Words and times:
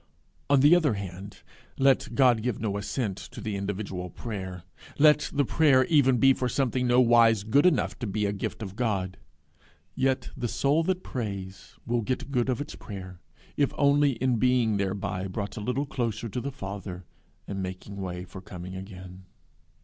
On 0.49 0.61
the 0.61 0.75
other 0.75 0.95
hand, 0.95 1.43
let 1.77 2.15
God 2.15 2.41
give 2.41 2.59
no 2.59 2.75
assent 2.75 3.17
to 3.19 3.39
the 3.39 3.55
individual 3.55 4.09
prayer, 4.09 4.63
let 4.97 5.29
the 5.31 5.45
prayer 5.45 5.85
even 5.85 6.17
be 6.17 6.33
for 6.33 6.49
something 6.49 6.87
nowise 6.87 7.43
good 7.43 7.67
enough 7.67 7.99
to 7.99 8.07
be 8.07 8.25
a 8.25 8.33
gift 8.33 8.63
of 8.63 8.75
God, 8.75 9.17
yet 9.93 10.31
the 10.35 10.47
soul 10.47 10.81
that 10.85 11.03
prays 11.03 11.75
will 11.85 12.01
get 12.01 12.31
good 12.31 12.49
of 12.49 12.59
its 12.59 12.73
prayer, 12.73 13.19
if 13.55 13.73
only 13.77 14.13
in 14.13 14.37
being 14.37 14.77
thereby 14.77 15.27
brought 15.27 15.55
a 15.55 15.61
little 15.61 15.87
nearer 15.99 16.11
to 16.29 16.41
the 16.41 16.51
Father, 16.51 17.05
and 17.47 17.61
making 17.61 17.97
way 17.97 18.25
for 18.25 18.41
coming 18.41 18.75
again. 18.75 19.25